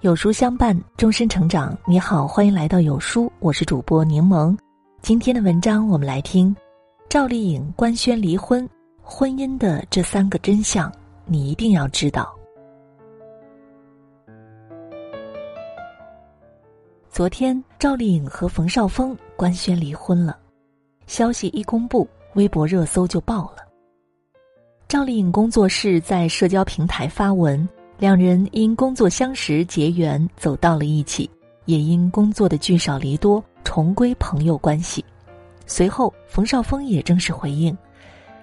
[0.00, 1.76] 有书相伴，终身成长。
[1.84, 4.56] 你好，欢迎来到有书，我是主播柠檬。
[5.02, 6.54] 今天的文章，我们来听
[7.08, 8.68] 赵丽颖官宣离婚，
[9.02, 10.92] 婚姻的这三个真相，
[11.24, 12.32] 你一定要知道。
[17.10, 20.38] 昨天，赵丽颖和冯绍峰官宣离婚了，
[21.08, 23.66] 消息一公布，微博热搜就爆了。
[24.86, 27.68] 赵丽颖工作室在社交平台发文。
[27.98, 31.28] 两人因工作相识结缘，走到了一起，
[31.64, 35.04] 也因工作的聚少离多，重归朋友关系。
[35.66, 37.76] 随后，冯绍峰也正式回应：“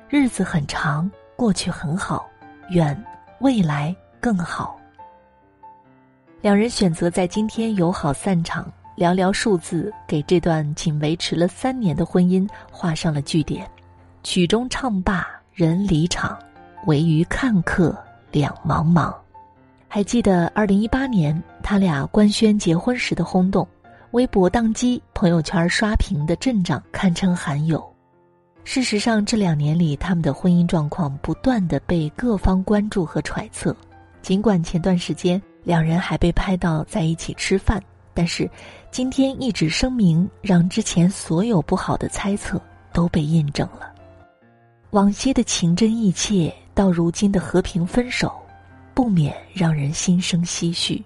[0.09, 2.27] 日子很长，过去很好，
[2.71, 3.01] 愿
[3.39, 4.77] 未来更好。”
[6.41, 13.65] 两人选择在今天友好散场，寥寥数字给这段仅维持了三年的婚姻画上了句点。
[14.21, 16.37] 曲终唱罢人离场，
[16.87, 17.97] 唯余看客
[18.31, 19.15] 两茫茫。
[19.95, 23.65] 还记得二零一八年他俩官宣结婚时的轰动，
[24.11, 27.81] 微博宕机，朋友圈刷屏的阵仗堪称罕有。
[28.65, 33.73] 事实上，这两年里他们的婚姻状况不断的被各方关注和揣测。
[34.21, 37.81] 尽管前段时间两人还被拍到在一起吃饭，
[38.13, 38.51] 但是
[38.91, 43.93] 今天一纸声明让之前所有不好的猜测都被印证了。
[44.89, 48.29] 往昔的情真意切，到如今的和平分手。
[48.95, 51.03] 不免让人心生唏嘘。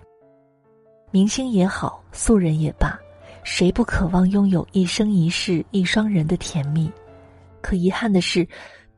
[1.09, 2.97] 明星也好，素人也罢，
[3.43, 6.89] 谁不渴望拥有一生一世一双人的甜蜜？
[7.61, 8.47] 可遗憾的是，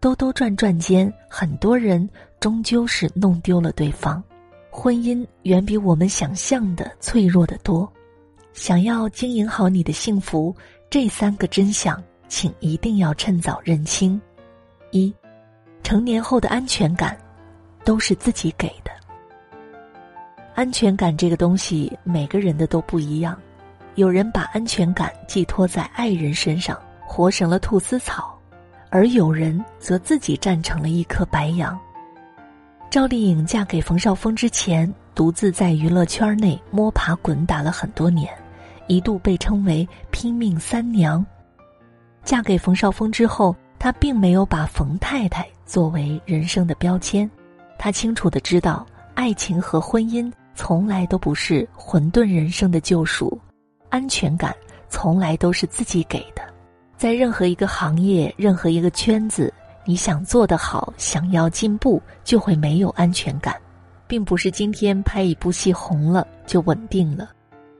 [0.01, 2.07] 兜兜转转间，很多人
[2.41, 4.21] 终究是弄丢了对方。
[4.69, 7.91] 婚姻远比我们想象的脆弱的多。
[8.51, 10.53] 想要经营好你的幸福，
[10.89, 14.19] 这三个真相，请一定要趁早认清。
[14.91, 15.13] 一，
[15.81, 17.17] 成年后的安全感。
[17.83, 18.91] 都是自己给的。
[20.53, 23.37] 安全感这个东西，每个人的都不一样。
[23.95, 28.23] 有人把安全感寄托在爱人身上，活成了菟丝草；
[28.89, 31.77] 而有人则自己站成了一棵白杨。
[32.89, 38.29] 赵丽颖嫁给冯绍峰之前，独自在娱乐圈内摸爬滚打了很多年，
[38.87, 41.25] 一度被称为“拼命三娘”。
[42.23, 47.29] 嫁给冯绍峰之后，她并没有把冯太太作为人生的标签。
[47.83, 53.35] 他清楚的知道，爱情和婚姻从来都不是混沌人生的救赎，
[53.89, 54.55] 安全感
[54.87, 56.43] 从来都是自己给的。
[56.95, 59.51] 在任何一个行业、任何一个圈子，
[59.83, 63.55] 你想做得好、想要进步，就会没有安全感，
[64.05, 67.31] 并不是今天拍一部戏红了就稳定了。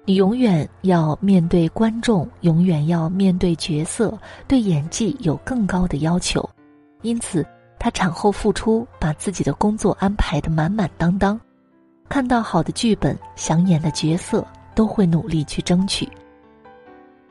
[0.03, 4.17] 你永远要面对观众，永远要面对角色，
[4.47, 6.49] 对演技有更高的要求，
[7.03, 7.45] 因此。
[7.83, 11.39] 她产后复出，把自己的工作安排的满满当当，
[12.07, 16.07] 看到好的剧本、想演的角色，都会努力去争取。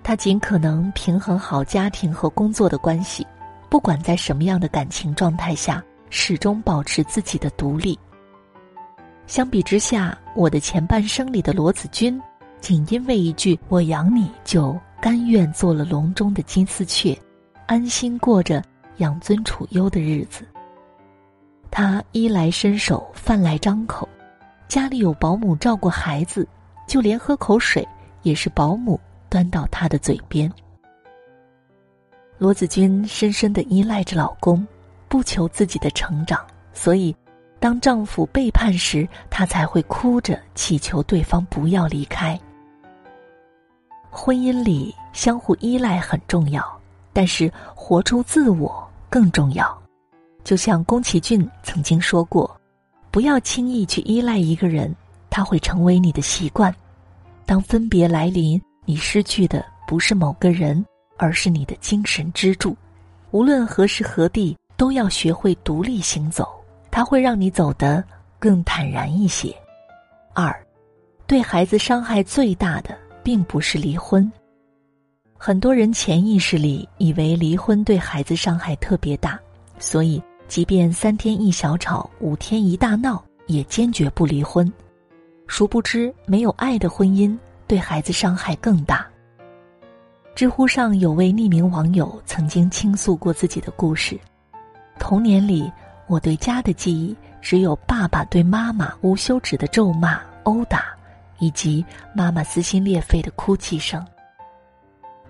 [0.03, 3.25] 她尽可能平衡好家庭和工作的关系，
[3.69, 5.81] 不管在什么样的感情状态下，
[6.11, 7.97] 始终保持自己的独立。
[9.29, 12.21] 相比之下，我的前半生里的罗子君，
[12.61, 17.17] 仅因为一句“我养你”，就甘愿做了笼中的金丝雀，
[17.67, 18.61] 安心过着。
[19.01, 20.47] 养尊处优的日子，
[21.71, 24.09] 他衣来伸手，饭来张口，
[24.69, 26.47] 家里有保姆照顾孩子，
[26.87, 27.87] 就连喝口水
[28.23, 30.51] 也是保姆端到他的嘴边。
[32.39, 34.67] 罗子君深深的依赖着老公，
[35.09, 37.15] 不求自己的成长，所以
[37.59, 42.39] 当丈夫背叛时，她才会哭着祈求对方不要离开。
[44.11, 46.65] 婚姻里相互依赖很重要，
[47.13, 48.90] 但是活出自我。
[49.11, 49.77] 更重要，
[50.45, 52.49] 就像宫崎骏曾经说过
[53.11, 54.95] ：“不要轻易去依赖一个人，
[55.29, 56.73] 他会成为你的习惯。
[57.45, 62.77] 当分别来临，你失去的不是某个人，而是你的精神支柱。
[63.33, 66.49] 无论何时何地，都要学会独立行走，
[66.89, 68.03] 它会让你走得
[68.39, 69.53] 更坦然一些。”
[70.33, 70.57] 二，
[71.27, 74.31] 对孩子伤害最大的，并不是离婚。
[75.43, 79.41] 很多人潜意识里以为离婚对孩子伤害特别大，
[79.79, 84.71] 所以即便三天一小吵，五天一大闹，也坚决不离婚。
[85.47, 87.35] 殊不知，没有爱的婚姻
[87.67, 89.07] 对孩子伤害更大。
[90.35, 94.21] 知乎上有位匿名网友曾经倾诉过自己的故事：
[94.99, 95.73] 童年里，
[96.07, 100.95] 我对家的记忆只有爸爸对妈妈无休止的咒骂、殴打，
[101.39, 101.83] 以及
[102.15, 104.07] 妈妈撕心裂肺的哭泣声。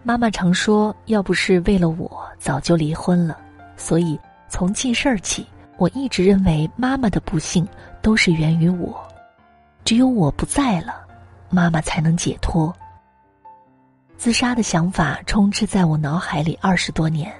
[0.03, 3.37] 妈妈常说：“要不是为了我，早就离婚了。”
[3.77, 4.19] 所以
[4.49, 7.67] 从记事儿起，我一直认为妈妈的不幸
[8.01, 8.99] 都是源于我。
[9.85, 11.07] 只有我不在了，
[11.49, 12.75] 妈妈才能解脱。
[14.17, 17.33] 自杀的想法充斥在我脑海里二十多年，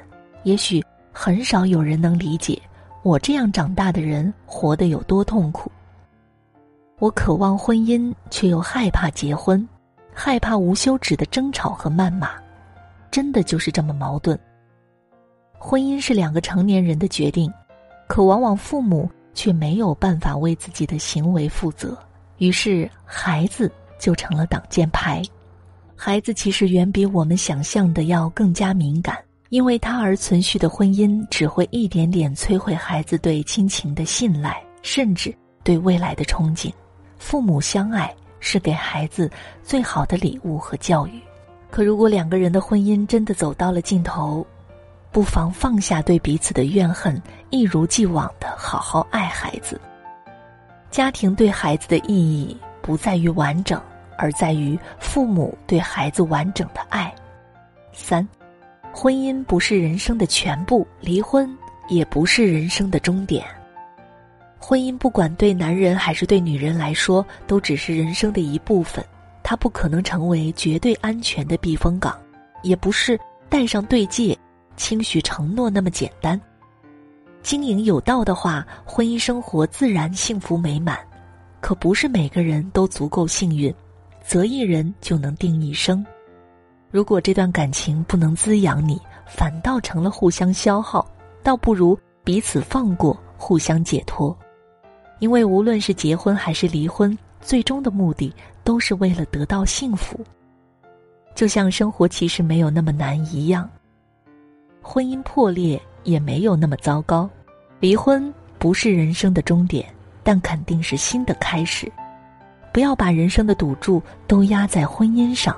[0.43, 2.61] 也许很少有人能理解
[3.03, 5.71] 我这样长大的人活得有多痛苦。
[6.99, 9.67] 我渴望婚姻，却又害怕结婚，
[10.15, 12.31] 害怕无休止的争吵和谩骂，
[13.11, 14.39] 真的就是这么矛盾。
[15.59, 17.53] 婚姻是两个成年人的决定，
[18.09, 21.97] 可往往父母却没有办法为自己的行为负责，
[22.39, 25.23] 于是孩子就成了挡箭牌。
[25.95, 29.19] 孩子其实远比我们想象的要更加敏感，
[29.51, 36.73] 因为他而存续的婚姻只会一点点摧毁孩子对亲情的信赖，甚至对未来的憧憬。
[37.19, 39.31] 父母相爱是给孩子
[39.63, 41.21] 最好的礼物和教育，
[41.71, 44.47] 可如果两个人的婚姻真的走到了尽头，
[45.11, 47.21] 不妨放下对彼此的怨恨，
[47.51, 49.81] 一如既往的好好爱孩子。
[50.91, 53.81] 家庭对孩子的意义不在于完整。
[54.23, 57.11] 而在于父母对孩子完整的爱。
[57.91, 58.29] 三，
[58.93, 61.51] 婚姻不是人生的全部，离婚
[61.89, 63.43] 也不是人生的终点。
[64.59, 69.03] 婚姻不管对男人还是对女人来说，都只是人生的一部分，
[69.51, 72.17] 它不可能成为绝对安全的避风港，
[72.63, 73.19] 也不是
[73.49, 74.39] 戴上对戒、
[74.77, 76.41] 轻许承诺那么简单。
[77.43, 80.97] 经营有道的话，婚姻生活自然幸福美满。
[81.61, 83.75] 可不是每个人都足够幸运。
[84.23, 86.07] 择一人就能定一生，
[86.89, 91.05] 如果这段感情不能滋养你，反倒成了互相消耗，
[91.43, 94.39] 倒不如彼此放过，互相解脱。
[95.19, 98.33] 因为无论是结婚还是离婚，最终的目的
[98.71, 100.25] 都是为了得到幸福。
[101.35, 103.69] 就像生活其实没有那么难一样，
[104.81, 107.29] 婚姻破裂也没有那么糟糕，
[107.81, 109.85] 离婚不是人生的终点，
[110.23, 111.91] 但肯定是新的开始。
[112.73, 115.57] 不要把人生的赌注都压在婚姻上，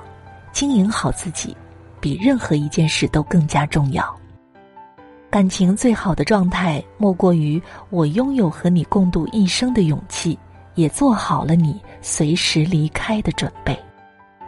[0.51, 1.55] 经营好自己，
[1.99, 4.03] 比任何一件事都更加重要。
[5.29, 7.61] 感情最好的状态，莫过于
[7.91, 10.35] 我拥有和你共度一生的勇气，
[10.75, 13.77] 也做好了你随时离开的准备。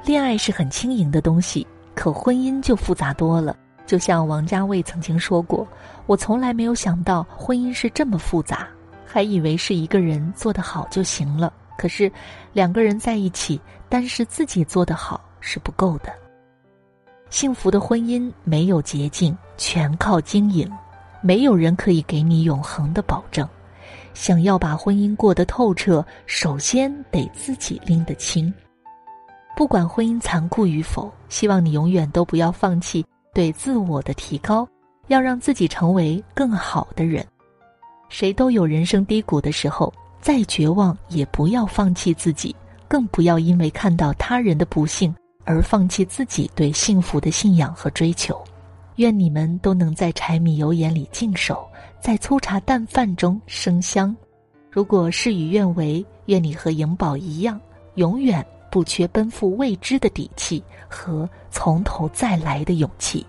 [0.04, 3.56] 恋爱是很轻盈的东西，可婚姻就复杂多了。
[3.86, 5.68] 就像王家卫曾经说过
[6.08, 8.68] ：“我从来没有想到婚姻是这么复杂，
[9.06, 12.12] 还以为是一个人做得好就行了。”可是，
[12.54, 16.12] 两个人在一起，单是自己做得好是不够的。
[17.30, 20.72] 幸福的婚姻没有捷径，全靠经营。
[21.22, 23.48] 没有人可以给你永恒的保证。
[24.16, 28.52] 想要把婚姻过得透彻，首先得自己拎得清。
[29.56, 34.68] 不管婚姻残酷与否，希望你永远都不要放弃对自我的提高，
[35.10, 37.24] 要让自己成为更好的人。
[38.10, 39.94] 谁都有人生低谷的时候。
[40.22, 42.56] 再绝望也不要放弃自己，
[42.88, 48.44] 更不要因为看到他人的不幸而放弃自己对幸福的信仰和追求。
[48.96, 51.70] 愿你们都能在柴米油盐里静守，
[52.06, 54.16] 在粗茶淡饭中生香。
[54.70, 57.60] 如果事与愿违，愿你和颖宝一样，
[57.96, 63.26] 永远不缺奔赴未知的底气和从头再来的勇气。